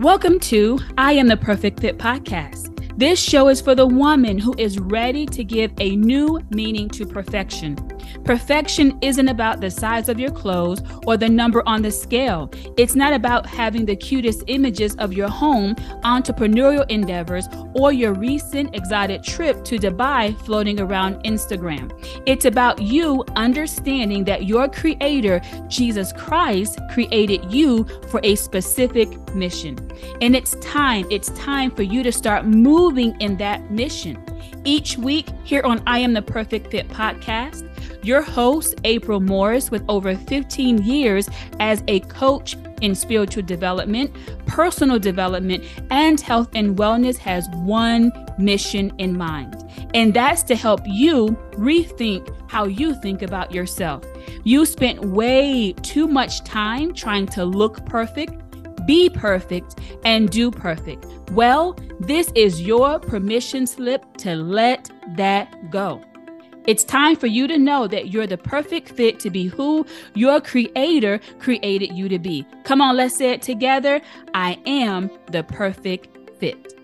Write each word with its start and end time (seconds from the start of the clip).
Welcome 0.00 0.40
to 0.40 0.78
I 0.98 1.12
Am 1.12 1.26
the 1.26 1.38
Perfect 1.38 1.80
Fit 1.80 1.96
podcast. 1.96 2.98
This 2.98 3.18
show 3.18 3.48
is 3.48 3.62
for 3.62 3.74
the 3.74 3.86
woman 3.86 4.38
who 4.38 4.54
is 4.58 4.78
ready 4.78 5.24
to 5.24 5.42
give 5.42 5.72
a 5.80 5.96
new 5.96 6.38
meaning 6.50 6.90
to 6.90 7.06
perfection. 7.06 7.76
Perfection 8.24 8.98
isn't 9.00 9.28
about 9.28 9.60
the 9.60 9.70
size 9.70 10.08
of 10.08 10.18
your 10.18 10.30
clothes 10.30 10.82
or 11.06 11.16
the 11.16 11.28
number 11.28 11.62
on 11.66 11.82
the 11.82 11.90
scale. 11.90 12.50
It's 12.76 12.94
not 12.94 13.12
about 13.12 13.46
having 13.46 13.86
the 13.86 13.96
cutest 13.96 14.44
images 14.46 14.94
of 14.96 15.12
your 15.12 15.28
home, 15.28 15.74
entrepreneurial 16.04 16.88
endeavors, 16.90 17.48
or 17.74 17.92
your 17.92 18.14
recent 18.14 18.74
exotic 18.74 19.22
trip 19.22 19.64
to 19.64 19.78
Dubai 19.78 20.36
floating 20.44 20.80
around 20.80 21.22
Instagram. 21.24 21.92
It's 22.26 22.44
about 22.44 22.80
you 22.80 23.24
understanding 23.36 24.24
that 24.24 24.46
your 24.46 24.68
creator, 24.68 25.40
Jesus 25.68 26.12
Christ, 26.12 26.80
created 26.92 27.52
you 27.52 27.86
for 28.08 28.20
a 28.22 28.34
specific 28.34 29.08
mission. 29.34 29.78
And 30.20 30.34
it's 30.34 30.56
time, 30.56 31.06
it's 31.10 31.28
time 31.30 31.70
for 31.70 31.82
you 31.82 32.02
to 32.02 32.12
start 32.12 32.46
moving 32.46 33.20
in 33.20 33.36
that 33.38 33.70
mission. 33.70 34.25
Each 34.66 34.98
week 34.98 35.28
here 35.44 35.62
on 35.62 35.80
I 35.86 36.00
Am 36.00 36.12
the 36.12 36.22
Perfect 36.22 36.72
Fit 36.72 36.88
podcast, 36.88 37.64
your 38.04 38.20
host, 38.20 38.74
April 38.82 39.20
Morris, 39.20 39.70
with 39.70 39.84
over 39.88 40.16
15 40.16 40.82
years 40.82 41.28
as 41.60 41.84
a 41.86 42.00
coach 42.00 42.56
in 42.82 42.96
spiritual 42.96 43.44
development, 43.44 44.12
personal 44.46 44.98
development, 44.98 45.62
and 45.90 46.20
health 46.20 46.48
and 46.56 46.76
wellness, 46.76 47.16
has 47.16 47.48
one 47.50 48.10
mission 48.38 48.92
in 48.98 49.16
mind. 49.16 49.54
And 49.94 50.12
that's 50.12 50.42
to 50.42 50.56
help 50.56 50.80
you 50.84 51.28
rethink 51.52 52.28
how 52.50 52.64
you 52.64 53.00
think 53.00 53.22
about 53.22 53.52
yourself. 53.52 54.02
You 54.42 54.66
spent 54.66 55.04
way 55.04 55.74
too 55.82 56.08
much 56.08 56.42
time 56.42 56.92
trying 56.92 57.26
to 57.28 57.44
look 57.44 57.86
perfect, 57.86 58.45
be 58.86 59.10
perfect, 59.10 59.80
and 60.04 60.30
do 60.30 60.50
perfect. 60.50 61.06
Well, 61.32 61.76
this 62.00 62.30
is 62.34 62.62
your 62.62 62.98
permission 62.98 63.66
slip 63.66 64.16
to 64.18 64.36
let 64.36 64.90
that 65.16 65.70
go. 65.70 66.02
It's 66.66 66.82
time 66.82 67.14
for 67.14 67.28
you 67.28 67.46
to 67.46 67.58
know 67.58 67.86
that 67.86 68.08
you're 68.08 68.26
the 68.26 68.38
perfect 68.38 68.88
fit 68.88 69.20
to 69.20 69.30
be 69.30 69.46
who 69.46 69.86
your 70.14 70.40
creator 70.40 71.20
created 71.38 71.92
you 71.92 72.08
to 72.08 72.18
be. 72.18 72.44
Come 72.64 72.80
on, 72.80 72.96
let's 72.96 73.16
say 73.16 73.30
it 73.30 73.42
together. 73.42 74.00
I 74.34 74.58
am 74.66 75.10
the 75.30 75.44
perfect 75.44 76.38
fit. 76.40 76.75